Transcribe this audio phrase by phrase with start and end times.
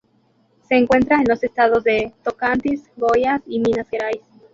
[0.67, 4.21] Se encuentra en los estados de Tocantins, Goiás y Minas Gerais.